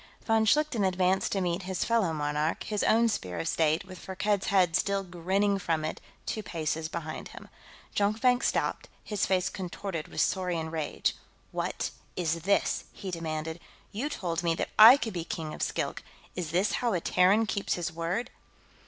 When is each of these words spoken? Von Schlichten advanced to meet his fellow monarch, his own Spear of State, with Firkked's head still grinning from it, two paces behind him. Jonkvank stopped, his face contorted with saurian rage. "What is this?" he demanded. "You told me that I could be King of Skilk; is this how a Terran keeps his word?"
Von 0.25 0.45
Schlichten 0.45 0.83
advanced 0.83 1.31
to 1.31 1.41
meet 1.41 1.61
his 1.61 1.83
fellow 1.85 2.11
monarch, 2.11 2.63
his 2.63 2.81
own 2.83 3.07
Spear 3.07 3.37
of 3.37 3.47
State, 3.47 3.85
with 3.85 3.99
Firkked's 3.99 4.47
head 4.47 4.75
still 4.75 5.03
grinning 5.03 5.59
from 5.59 5.85
it, 5.85 6.01
two 6.25 6.41
paces 6.41 6.89
behind 6.89 7.27
him. 7.27 7.49
Jonkvank 7.95 8.41
stopped, 8.41 8.89
his 9.03 9.27
face 9.27 9.47
contorted 9.47 10.07
with 10.07 10.19
saurian 10.19 10.71
rage. 10.71 11.15
"What 11.51 11.91
is 12.15 12.41
this?" 12.41 12.85
he 12.91 13.11
demanded. 13.11 13.59
"You 13.91 14.09
told 14.09 14.41
me 14.41 14.55
that 14.55 14.71
I 14.79 14.97
could 14.97 15.13
be 15.13 15.23
King 15.23 15.53
of 15.53 15.61
Skilk; 15.61 16.01
is 16.35 16.49
this 16.49 16.71
how 16.81 16.93
a 16.93 16.99
Terran 16.99 17.45
keeps 17.45 17.75
his 17.75 17.91
word?" 17.91 18.31